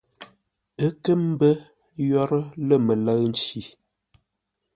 [0.85, 1.53] Ə́ kə́ mbə́
[2.07, 3.61] yórə́ lə̂ mələ̂ʉ nci.